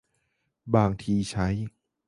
[0.75, 1.47] บางทีใช้